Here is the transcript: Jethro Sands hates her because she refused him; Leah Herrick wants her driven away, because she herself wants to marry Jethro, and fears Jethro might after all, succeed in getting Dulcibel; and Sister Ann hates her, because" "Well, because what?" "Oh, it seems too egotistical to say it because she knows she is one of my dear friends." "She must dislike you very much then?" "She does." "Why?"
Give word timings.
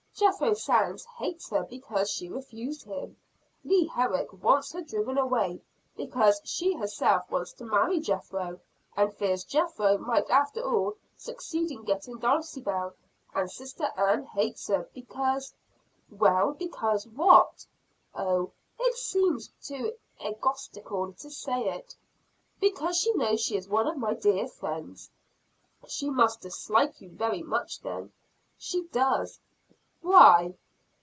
Jethro 0.13 0.53
Sands 0.53 1.03
hates 1.05 1.49
her 1.49 1.63
because 1.63 2.07
she 2.07 2.29
refused 2.29 2.83
him; 2.83 3.17
Leah 3.63 3.89
Herrick 3.89 4.31
wants 4.31 4.71
her 4.71 4.83
driven 4.83 5.17
away, 5.17 5.63
because 5.97 6.39
she 6.43 6.75
herself 6.75 7.31
wants 7.31 7.53
to 7.53 7.65
marry 7.65 7.99
Jethro, 7.99 8.59
and 8.95 9.11
fears 9.11 9.43
Jethro 9.43 9.97
might 9.97 10.29
after 10.29 10.61
all, 10.61 10.93
succeed 11.17 11.71
in 11.71 11.85
getting 11.85 12.19
Dulcibel; 12.19 12.93
and 13.33 13.49
Sister 13.49 13.85
Ann 13.97 14.23
hates 14.25 14.67
her, 14.67 14.87
because" 14.93 15.55
"Well, 16.21 16.51
because 16.53 17.07
what?" 17.07 17.65
"Oh, 18.13 18.51
it 18.79 18.93
seems 18.97 19.49
too 19.63 19.93
egotistical 20.23 21.13
to 21.13 21.29
say 21.31 21.67
it 21.69 21.95
because 22.59 22.95
she 22.99 23.11
knows 23.13 23.41
she 23.41 23.57
is 23.57 23.67
one 23.67 23.87
of 23.87 23.97
my 23.97 24.13
dear 24.13 24.47
friends." 24.47 25.09
"She 25.87 26.11
must 26.11 26.41
dislike 26.41 27.01
you 27.01 27.09
very 27.09 27.41
much 27.41 27.81
then?" 27.81 28.11
"She 28.59 28.83
does." 28.91 29.39
"Why?" 30.03 30.55